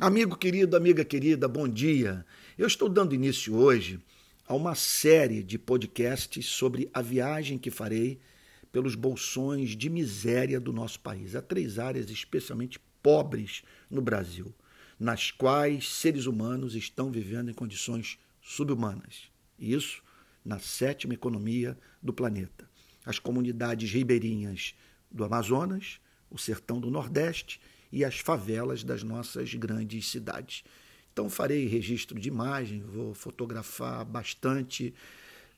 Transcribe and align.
Amigo 0.00 0.36
querido, 0.36 0.76
amiga 0.76 1.04
querida, 1.04 1.48
bom 1.48 1.66
dia. 1.66 2.24
Eu 2.56 2.68
estou 2.68 2.88
dando 2.88 3.16
início 3.16 3.56
hoje 3.56 3.98
a 4.46 4.54
uma 4.54 4.76
série 4.76 5.42
de 5.42 5.58
podcasts 5.58 6.46
sobre 6.46 6.88
a 6.94 7.02
viagem 7.02 7.58
que 7.58 7.68
farei 7.68 8.20
pelos 8.70 8.94
bolsões 8.94 9.70
de 9.70 9.90
miséria 9.90 10.60
do 10.60 10.72
nosso 10.72 11.00
país. 11.00 11.34
Há 11.34 11.42
três 11.42 11.80
áreas 11.80 12.08
especialmente 12.10 12.78
pobres 13.02 13.64
no 13.90 14.00
Brasil, 14.00 14.54
nas 15.00 15.32
quais 15.32 15.88
seres 15.88 16.26
humanos 16.26 16.76
estão 16.76 17.10
vivendo 17.10 17.50
em 17.50 17.54
condições 17.54 18.20
subhumanas. 18.40 19.24
Isso 19.58 20.00
na 20.44 20.60
sétima 20.60 21.14
economia 21.14 21.76
do 22.00 22.12
planeta. 22.12 22.70
As 23.04 23.18
comunidades 23.18 23.90
ribeirinhas 23.90 24.76
do 25.10 25.24
Amazonas, 25.24 25.98
o 26.30 26.38
sertão 26.38 26.78
do 26.78 26.88
Nordeste 26.88 27.60
e 27.90 28.04
as 28.04 28.18
favelas 28.18 28.84
das 28.84 29.02
nossas 29.02 29.54
grandes 29.54 30.08
cidades. 30.08 30.62
Então 31.12 31.28
farei 31.28 31.66
registro 31.66 32.18
de 32.18 32.28
imagem, 32.28 32.80
vou 32.82 33.12
fotografar 33.14 34.04
bastante, 34.04 34.94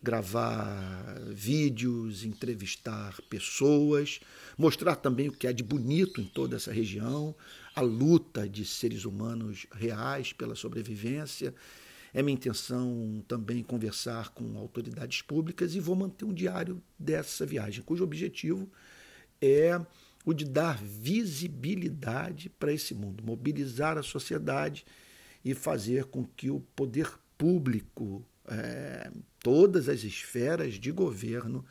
gravar 0.02 1.20
vídeos, 1.28 2.24
entrevistar 2.24 3.20
pessoas, 3.28 4.20
mostrar 4.56 4.96
também 4.96 5.28
o 5.28 5.32
que 5.32 5.46
há 5.46 5.52
de 5.52 5.62
bonito 5.62 6.20
em 6.20 6.24
toda 6.24 6.56
essa 6.56 6.72
região, 6.72 7.34
a 7.74 7.82
luta 7.82 8.48
de 8.48 8.64
seres 8.64 9.04
humanos 9.04 9.66
reais 9.72 10.32
pela 10.32 10.54
sobrevivência. 10.54 11.54
É 12.12 12.22
minha 12.22 12.34
intenção 12.34 13.22
também 13.28 13.62
conversar 13.62 14.30
com 14.30 14.56
autoridades 14.56 15.22
públicas 15.22 15.74
e 15.74 15.80
vou 15.80 15.94
manter 15.94 16.24
um 16.24 16.32
diário 16.32 16.82
dessa 16.98 17.44
viagem, 17.44 17.84
cujo 17.84 18.02
objetivo 18.02 18.68
é 19.40 19.80
o 20.24 20.32
de 20.32 20.44
dar 20.44 20.78
visibilidade 20.82 22.50
para 22.50 22.72
esse 22.72 22.94
mundo, 22.94 23.24
mobilizar 23.24 23.96
a 23.96 24.02
sociedade 24.02 24.84
e 25.44 25.54
fazer 25.54 26.04
com 26.04 26.24
que 26.24 26.50
o 26.50 26.60
poder 26.76 27.10
público, 27.38 28.24
é, 28.46 29.10
todas 29.42 29.88
as 29.88 30.04
esferas 30.04 30.74
de 30.74 30.92
governo 30.92 31.64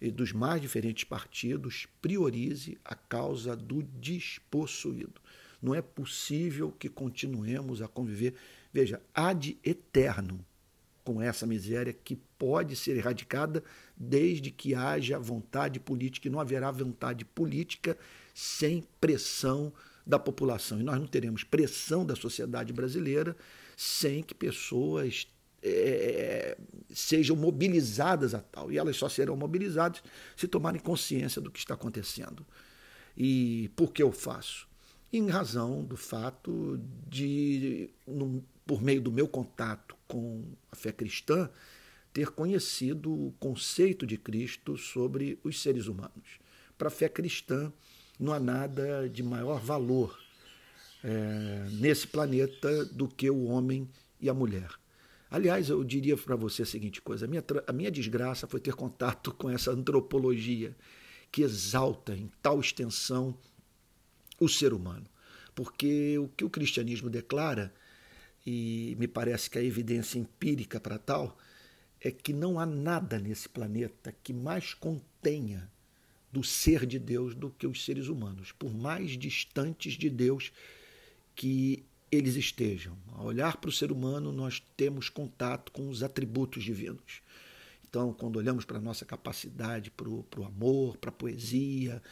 e 0.00 0.10
dos 0.10 0.32
mais 0.32 0.60
diferentes 0.60 1.04
partidos 1.04 1.86
priorize 2.02 2.78
a 2.84 2.94
causa 2.94 3.56
do 3.56 3.82
despossuído. 3.82 5.20
Não 5.62 5.74
é 5.74 5.80
possível 5.80 6.70
que 6.70 6.88
continuemos 6.88 7.80
a 7.80 7.88
conviver, 7.88 8.34
veja, 8.72 9.00
ad 9.14 9.58
eterno 9.64 10.44
com 11.06 11.22
essa 11.22 11.46
miséria 11.46 11.92
que 11.92 12.16
pode 12.36 12.74
ser 12.74 12.96
erradicada 12.96 13.62
desde 13.96 14.50
que 14.50 14.74
haja 14.74 15.20
vontade 15.20 15.78
política, 15.78 16.26
e 16.26 16.30
não 16.30 16.40
haverá 16.40 16.68
vontade 16.72 17.24
política 17.24 17.96
sem 18.34 18.82
pressão 19.00 19.72
da 20.04 20.18
população. 20.18 20.80
E 20.80 20.82
nós 20.82 20.98
não 20.98 21.06
teremos 21.06 21.44
pressão 21.44 22.04
da 22.04 22.16
sociedade 22.16 22.72
brasileira 22.72 23.36
sem 23.76 24.20
que 24.20 24.34
pessoas 24.34 25.28
é, 25.62 26.58
sejam 26.92 27.36
mobilizadas 27.36 28.34
a 28.34 28.40
tal. 28.40 28.72
E 28.72 28.76
elas 28.76 28.96
só 28.96 29.08
serão 29.08 29.36
mobilizadas 29.36 30.02
se 30.36 30.48
tomarem 30.48 30.80
consciência 30.80 31.40
do 31.40 31.52
que 31.52 31.60
está 31.60 31.74
acontecendo. 31.74 32.44
E 33.16 33.70
por 33.76 33.92
que 33.92 34.02
eu 34.02 34.10
faço? 34.10 34.66
Em 35.12 35.28
razão 35.28 35.84
do 35.84 35.96
fato 35.96 36.80
de, 37.08 37.90
por 38.66 38.82
meio 38.82 39.00
do 39.00 39.12
meu 39.12 39.28
contato 39.28 39.95
com 40.06 40.44
a 40.70 40.76
fé 40.76 40.92
cristã, 40.92 41.50
ter 42.12 42.30
conhecido 42.30 43.12
o 43.12 43.32
conceito 43.38 44.06
de 44.06 44.16
Cristo 44.16 44.76
sobre 44.76 45.38
os 45.44 45.60
seres 45.60 45.86
humanos. 45.86 46.38
Para 46.78 46.88
a 46.88 46.90
fé 46.90 47.08
cristã, 47.08 47.72
não 48.18 48.32
há 48.32 48.40
nada 48.40 49.08
de 49.08 49.22
maior 49.22 49.60
valor 49.60 50.18
é, 51.04 51.66
nesse 51.72 52.06
planeta 52.06 52.84
do 52.86 53.06
que 53.06 53.30
o 53.30 53.44
homem 53.44 53.88
e 54.20 54.28
a 54.28 54.34
mulher. 54.34 54.70
Aliás, 55.30 55.68
eu 55.68 55.82
diria 55.84 56.16
para 56.16 56.36
você 56.36 56.62
a 56.62 56.66
seguinte 56.66 57.02
coisa: 57.02 57.26
a 57.26 57.28
minha, 57.28 57.44
a 57.66 57.72
minha 57.72 57.90
desgraça 57.90 58.46
foi 58.46 58.60
ter 58.60 58.74
contato 58.74 59.32
com 59.34 59.50
essa 59.50 59.70
antropologia 59.70 60.74
que 61.30 61.42
exalta 61.42 62.14
em 62.14 62.30
tal 62.40 62.60
extensão 62.60 63.36
o 64.40 64.48
ser 64.48 64.72
humano. 64.72 65.06
Porque 65.54 66.18
o 66.18 66.28
que 66.28 66.44
o 66.44 66.50
cristianismo 66.50 67.10
declara 67.10 67.74
e 68.46 68.94
me 68.98 69.08
parece 69.08 69.50
que 69.50 69.58
a 69.58 69.62
evidência 69.62 70.18
empírica 70.18 70.78
para 70.78 70.98
tal 70.98 71.36
é 72.00 72.12
que 72.12 72.32
não 72.32 72.60
há 72.60 72.64
nada 72.64 73.18
nesse 73.18 73.48
planeta 73.48 74.14
que 74.22 74.32
mais 74.32 74.72
contenha 74.72 75.68
do 76.30 76.44
ser 76.44 76.86
de 76.86 76.98
Deus 76.98 77.34
do 77.34 77.50
que 77.50 77.66
os 77.66 77.84
seres 77.84 78.06
humanos, 78.06 78.52
por 78.52 78.72
mais 78.72 79.18
distantes 79.18 79.94
de 79.94 80.08
Deus 80.08 80.52
que 81.34 81.84
eles 82.12 82.36
estejam. 82.36 82.96
Ao 83.12 83.26
olhar 83.26 83.56
para 83.56 83.70
o 83.70 83.72
ser 83.72 83.90
humano, 83.90 84.30
nós 84.30 84.62
temos 84.76 85.08
contato 85.08 85.72
com 85.72 85.88
os 85.88 86.02
atributos 86.02 86.62
divinos. 86.62 87.22
Então, 87.88 88.12
quando 88.12 88.36
olhamos 88.36 88.64
para 88.64 88.78
a 88.78 88.80
nossa 88.80 89.04
capacidade 89.04 89.90
para 89.90 90.08
o 90.08 90.44
amor, 90.44 90.96
para 90.98 91.10
a 91.10 91.12
poesia, 91.12 92.02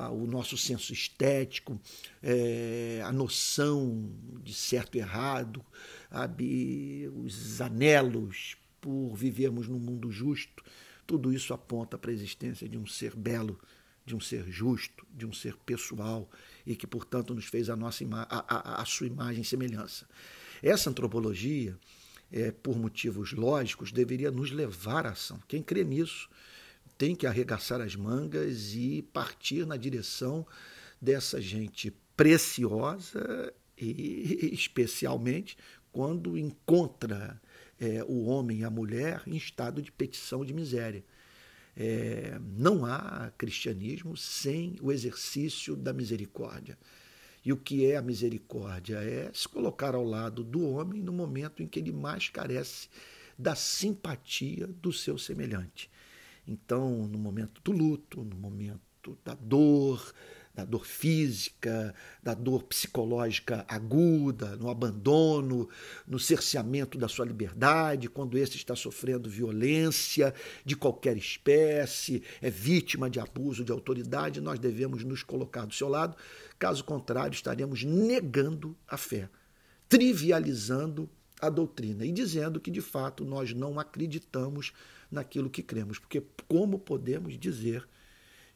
o 0.00 0.26
nosso 0.26 0.56
senso 0.56 0.92
estético, 0.92 1.80
é, 2.22 3.02
a 3.04 3.12
noção 3.12 4.10
de 4.42 4.54
certo 4.54 4.96
e 4.96 5.00
errado, 5.00 5.64
sabe, 6.10 7.10
os 7.14 7.60
anelos 7.60 8.56
por 8.80 9.14
vivermos 9.14 9.68
num 9.68 9.78
mundo 9.78 10.10
justo, 10.10 10.64
tudo 11.06 11.32
isso 11.32 11.52
aponta 11.52 11.98
para 11.98 12.10
a 12.10 12.14
existência 12.14 12.68
de 12.68 12.78
um 12.78 12.86
ser 12.86 13.14
belo, 13.14 13.58
de 14.04 14.16
um 14.16 14.20
ser 14.20 14.50
justo, 14.50 15.06
de 15.14 15.26
um 15.26 15.32
ser 15.32 15.56
pessoal 15.58 16.28
e 16.66 16.74
que, 16.74 16.86
portanto, 16.86 17.34
nos 17.34 17.44
fez 17.44 17.70
a, 17.70 17.76
nossa 17.76 18.04
a, 18.12 18.78
a, 18.78 18.82
a 18.82 18.84
sua 18.84 19.06
imagem 19.06 19.42
e 19.42 19.44
semelhança. 19.44 20.08
Essa 20.62 20.90
antropologia, 20.90 21.76
é, 22.30 22.50
por 22.50 22.76
motivos 22.76 23.32
lógicos, 23.32 23.92
deveria 23.92 24.30
nos 24.30 24.50
levar 24.50 25.06
à 25.06 25.10
ação. 25.10 25.40
Quem 25.46 25.62
crê 25.62 25.84
nisso 25.84 26.28
tem 27.02 27.16
que 27.16 27.26
arregaçar 27.26 27.80
as 27.80 27.96
mangas 27.96 28.74
e 28.74 29.02
partir 29.12 29.66
na 29.66 29.76
direção 29.76 30.46
dessa 31.00 31.40
gente 31.40 31.90
preciosa 32.16 33.52
e 33.76 34.50
especialmente 34.54 35.56
quando 35.90 36.38
encontra 36.38 37.42
é, 37.80 38.04
o 38.04 38.26
homem 38.26 38.60
e 38.60 38.64
a 38.64 38.70
mulher 38.70 39.20
em 39.26 39.34
estado 39.34 39.82
de 39.82 39.90
petição 39.90 40.44
de 40.44 40.54
miséria. 40.54 41.04
É, 41.76 42.38
não 42.40 42.86
há 42.86 43.32
cristianismo 43.36 44.16
sem 44.16 44.76
o 44.80 44.92
exercício 44.92 45.74
da 45.74 45.92
misericórdia. 45.92 46.78
E 47.44 47.52
o 47.52 47.56
que 47.56 47.84
é 47.84 47.96
a 47.96 48.02
misericórdia? 48.02 48.98
É 48.98 49.28
se 49.34 49.48
colocar 49.48 49.96
ao 49.96 50.04
lado 50.04 50.44
do 50.44 50.64
homem 50.68 51.02
no 51.02 51.12
momento 51.12 51.64
em 51.64 51.66
que 51.66 51.80
ele 51.80 51.90
mais 51.90 52.28
carece 52.28 52.88
da 53.36 53.56
simpatia 53.56 54.68
do 54.68 54.92
seu 54.92 55.18
semelhante. 55.18 55.90
Então, 56.46 57.06
no 57.06 57.18
momento 57.18 57.60
do 57.62 57.72
luto, 57.72 58.22
no 58.24 58.36
momento 58.36 59.18
da 59.24 59.34
dor, 59.34 60.12
da 60.54 60.64
dor 60.64 60.84
física, 60.84 61.94
da 62.22 62.34
dor 62.34 62.64
psicológica 62.64 63.64
aguda, 63.68 64.56
no 64.56 64.68
abandono, 64.68 65.68
no 66.06 66.18
cerceamento 66.18 66.98
da 66.98 67.08
sua 67.08 67.24
liberdade, 67.24 68.08
quando 68.08 68.36
esse 68.36 68.56
está 68.56 68.76
sofrendo 68.76 69.30
violência 69.30 70.34
de 70.64 70.76
qualquer 70.76 71.16
espécie, 71.16 72.22
é 72.40 72.50
vítima 72.50 73.08
de 73.08 73.18
abuso 73.18 73.64
de 73.64 73.72
autoridade, 73.72 74.40
nós 74.40 74.58
devemos 74.58 75.04
nos 75.04 75.22
colocar 75.22 75.64
do 75.64 75.74
seu 75.74 75.88
lado, 75.88 76.16
caso 76.58 76.84
contrário, 76.84 77.34
estaremos 77.34 77.82
negando 77.82 78.76
a 78.86 78.96
fé, 78.96 79.30
trivializando 79.88 81.08
a 81.40 81.48
doutrina 81.48 82.04
e 82.04 82.12
dizendo 82.12 82.60
que 82.60 82.70
de 82.70 82.80
fato 82.80 83.24
nós 83.24 83.52
não 83.52 83.80
acreditamos 83.80 84.72
naquilo 85.12 85.50
que 85.50 85.62
cremos. 85.62 85.98
Porque 85.98 86.22
como 86.48 86.78
podemos 86.78 87.38
dizer 87.38 87.86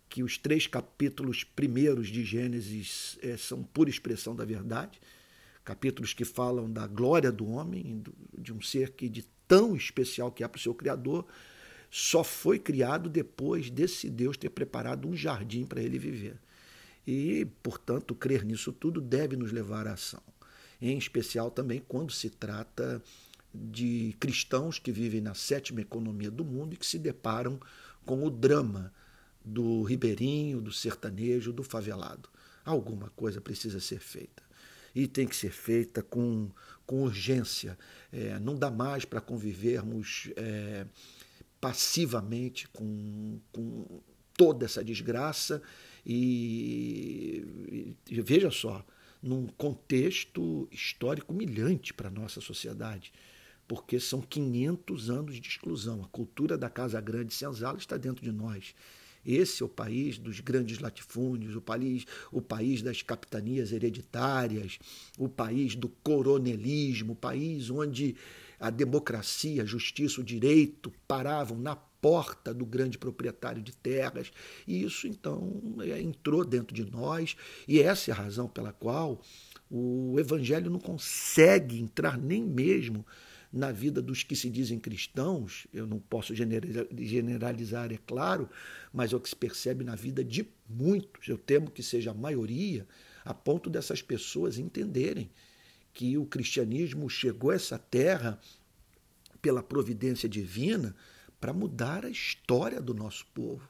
que 0.09 0.23
os 0.23 0.39
três 0.39 0.67
capítulos 0.67 1.45
primeiros 1.45 2.09
de 2.09 2.25
Gênesis 2.25 3.19
é, 3.23 3.37
são 3.37 3.63
pura 3.63 3.91
expressão 3.91 4.35
da 4.35 4.45
verdade, 4.45 5.01
capítulos 5.65 6.15
que 6.15 6.25
falam 6.25 6.71
da 6.71 6.87
glória 6.87 7.31
do 7.31 7.47
homem, 7.49 8.03
de 8.37 8.53
um 8.53 8.61
ser 8.61 8.93
que 8.93 9.09
de 9.09 9.27
tão 9.47 9.77
especial 9.77 10.33
que 10.33 10.43
é 10.43 10.49
para 10.49 10.59
o 10.59 10.63
seu 10.63 10.75
Criador, 10.75 11.27
só 11.91 12.25
foi 12.25 12.59
criado 12.59 13.09
depois 13.09 13.71
desse 13.71 14.09
Deus 14.09 14.37
ter 14.37 14.51
preparado 14.51 15.09
um 15.09 15.17
jardim 15.17 15.65
para 15.65 15.83
ele 15.83 15.99
viver. 15.99 16.37
E, 17.07 17.47
portanto, 17.63 18.15
crer 18.15 18.45
nisso 18.45 18.73
tudo 18.73 19.01
deve 19.01 19.37
nos 19.37 19.53
levar 19.53 19.87
à 19.87 19.93
ação. 19.93 20.23
Em 20.81 20.99
especial 20.99 21.51
também 21.51 21.83
quando 21.87 22.13
se 22.13 22.29
trata 22.29 23.03
de 23.55 24.15
cristãos 24.21 24.79
que 24.79 24.93
vivem 24.93 25.21
na 25.21 25.35
sétima 25.35 25.81
economia 25.81 26.31
do 26.31 26.45
mundo 26.45 26.75
e 26.75 26.77
que 26.77 26.87
se 26.87 26.99
deparam 26.99 27.61
com 28.05 28.25
o 28.25 28.31
drama 28.31 28.93
do 29.45 29.83
ribeirinho, 29.83 30.61
do 30.61 30.73
sertanejo, 30.73 31.53
do 31.53 31.63
favelado. 31.63 32.29
Alguma 32.65 33.11
coisa 33.11 33.41
precisa 33.41 33.81
ser 33.81 34.01
feita. 34.01 34.43
E 34.95 35.07
tem 35.07 35.27
que 35.27 35.37
ser 35.37 35.53
feita 35.53 36.03
com, 36.03 36.51
com 36.85 37.03
urgência. 37.03 37.79
É, 38.13 38.39
não 38.41 38.57
dá 38.57 38.71
mais 38.71 39.05
para 39.05 39.21
convivermos 39.21 40.31
é, 40.37 40.87
passivamente 41.61 42.67
com, 42.69 43.39
com 43.53 44.01
toda 44.37 44.65
essa 44.65 44.83
desgraça. 44.83 45.63
E, 46.05 47.95
e, 48.09 48.21
veja 48.21 48.51
só, 48.51 48.85
num 49.23 49.47
contexto 49.47 50.69
histórico 50.71 51.33
humilhante 51.33 51.93
para 51.93 52.09
a 52.09 52.13
nossa 52.13 52.41
sociedade, 52.41 53.13
porque 53.67 53.99
são 53.99 54.21
500 54.21 55.11
anos 55.11 55.41
de 55.41 55.49
exclusão. 55.49 56.03
A 56.03 56.09
cultura 56.09 56.57
da 56.57 56.71
Casa 56.71 57.01
Grande 57.01 57.35
Senzala 57.35 57.79
está 57.79 57.97
dentro 57.97 58.25
de 58.25 58.33
nós. 58.33 58.75
Esse 59.25 59.63
é 59.63 59.67
o 59.67 59.69
país 59.69 60.19
dos 60.19 60.39
grandes 60.39 60.79
latifúndios, 60.79 61.57
o 61.57 61.61
país, 61.61 62.07
o 62.31 62.41
país 62.41 62.81
das 62.81 63.03
capitanias 63.03 63.73
hereditárias, 63.73 64.79
o 65.19 65.29
país 65.29 65.75
do 65.75 65.89
coronelismo, 65.89 67.15
o 67.15 67.17
país 67.17 67.69
onde 67.69 68.15
a 68.61 68.71
democracia, 68.71 69.65
a 69.65 69.67
justiça, 69.67 70.21
o 70.21 70.25
direito 70.25 70.93
paravam 71.09 71.59
na 71.59 71.75
porta 71.75 72.55
do 72.55 72.65
grande 72.65 72.99
proprietário 72.99 73.61
de 73.61 73.73
terras. 73.73 74.31
E 74.65 74.85
isso, 74.85 75.09
então, 75.09 75.61
é, 75.81 76.01
entrou 76.01 76.45
dentro 76.45 76.73
de 76.73 76.85
nós, 76.89 77.37
e 77.67 77.81
essa 77.81 78.13
é 78.13 78.15
a 78.15 78.17
razão 78.17 78.47
pela 78.47 78.73
qual 78.73 79.21
o 79.69 80.15
evangelho 80.21 80.71
não 80.71 80.79
consegue 80.79 81.81
entrar 81.81 82.17
nem 82.17 82.45
mesmo 82.45 83.05
na 83.53 83.73
vida 83.73 84.03
dos 84.03 84.23
que 84.23 84.37
se 84.37 84.51
dizem 84.51 84.79
cristãos, 84.79 85.67
eu 85.73 85.87
não 85.87 85.99
posso 85.99 86.35
generalizar, 86.35 87.93
é 87.93 87.99
claro, 88.07 88.49
mas 88.93 89.13
é 89.13 89.17
o 89.17 89.21
que 89.21 89.29
se 89.29 89.37
percebe 89.37 89.85
na 89.85 89.95
vida 89.95 90.23
de 90.25 90.47
muitos, 90.69 91.29
eu 91.29 91.39
temo 91.39 91.71
que 91.71 91.83
seja 91.83 92.11
a 92.11 92.15
maioria, 92.15 92.87
a 93.25 93.33
ponto 93.33 93.71
dessas 93.71 94.03
pessoas 94.03 94.59
entenderem 94.59 95.31
que 95.93 96.19
o 96.19 96.27
cristianismo 96.27 97.09
chegou 97.09 97.51
a 97.51 97.55
essa 97.55 97.79
terra 97.79 98.39
pela 99.41 99.63
providência 99.63 100.29
divina 100.29 100.95
para 101.41 101.53
mudar 101.53 102.05
a 102.05 102.11
história 102.11 102.81
do 102.81 102.93
nosso 102.93 103.27
povo, 103.33 103.69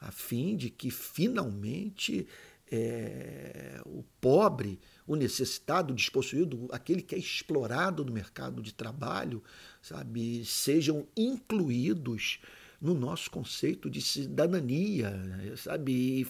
a 0.00 0.10
fim 0.10 0.56
de 0.56 0.70
que 0.70 0.90
finalmente 0.90 2.26
é, 2.70 3.80
o 3.84 4.04
pobre, 4.20 4.78
o 5.06 5.16
necessitado, 5.16 5.92
o 5.92 5.96
despossuído, 5.96 6.68
aquele 6.70 7.02
que 7.02 7.14
é 7.14 7.18
explorado 7.18 8.04
no 8.04 8.12
mercado 8.12 8.62
de 8.62 8.72
trabalho, 8.72 9.42
sabe, 9.82 10.44
sejam 10.44 11.06
incluídos 11.16 12.40
no 12.80 12.94
nosso 12.94 13.30
conceito 13.30 13.90
de 13.90 14.00
cidadania, 14.00 15.12
sabe, 15.56 15.92
e 16.22 16.26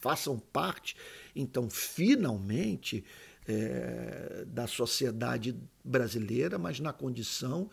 façam 0.00 0.38
parte, 0.38 0.96
então, 1.34 1.70
finalmente, 1.70 3.04
é, 3.46 4.44
da 4.46 4.66
sociedade 4.66 5.56
brasileira, 5.84 6.58
mas 6.58 6.78
na 6.78 6.92
condição 6.92 7.70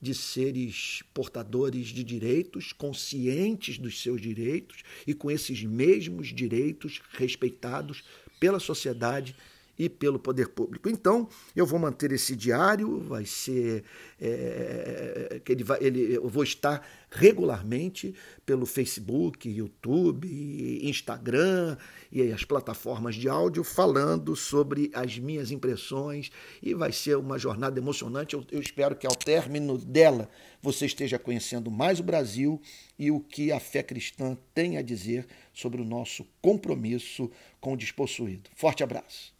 de 0.00 0.14
seres 0.14 1.02
portadores 1.12 1.88
de 1.88 2.04
direitos, 2.04 2.72
conscientes 2.72 3.78
dos 3.78 4.00
seus 4.00 4.20
direitos 4.20 4.82
e 5.06 5.14
com 5.14 5.30
esses 5.30 5.62
mesmos 5.64 6.28
direitos 6.28 7.00
respeitados 7.12 8.04
pela 8.38 8.60
sociedade 8.60 9.34
e 9.78 9.88
pelo 9.88 10.18
poder 10.18 10.48
público. 10.48 10.88
Então, 10.88 11.28
eu 11.54 11.64
vou 11.64 11.78
manter 11.78 12.10
esse 12.12 12.34
diário, 12.34 13.00
vai 13.00 13.24
ser 13.24 13.84
é, 14.20 15.40
que 15.44 15.52
ele 15.52 15.62
vai, 15.62 15.78
ele, 15.80 16.16
eu 16.16 16.28
vou 16.28 16.42
estar 16.42 16.84
regularmente 17.10 18.14
pelo 18.44 18.66
Facebook, 18.66 19.48
YouTube, 19.48 20.80
Instagram 20.82 21.76
e 22.10 22.32
as 22.32 22.44
plataformas 22.44 23.14
de 23.14 23.28
áudio 23.28 23.62
falando 23.62 24.34
sobre 24.34 24.90
as 24.92 25.18
minhas 25.18 25.50
impressões 25.50 26.30
e 26.62 26.74
vai 26.74 26.92
ser 26.92 27.16
uma 27.16 27.38
jornada 27.38 27.78
emocionante. 27.78 28.34
Eu, 28.34 28.44
eu 28.50 28.60
espero 28.60 28.96
que 28.96 29.06
ao 29.06 29.14
término 29.14 29.78
dela 29.78 30.28
você 30.60 30.86
esteja 30.86 31.18
conhecendo 31.18 31.70
mais 31.70 32.00
o 32.00 32.02
Brasil 32.02 32.60
e 32.98 33.10
o 33.10 33.20
que 33.20 33.52
a 33.52 33.60
fé 33.60 33.82
cristã 33.82 34.36
tem 34.52 34.76
a 34.76 34.82
dizer 34.82 35.26
sobre 35.52 35.80
o 35.80 35.84
nosso 35.84 36.26
compromisso 36.42 37.30
com 37.60 37.74
o 37.74 37.76
despossuído. 37.76 38.50
Forte 38.54 38.82
abraço. 38.82 39.37